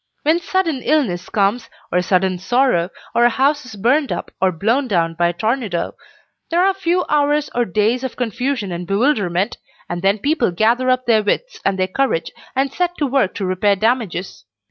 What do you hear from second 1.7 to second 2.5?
or sudden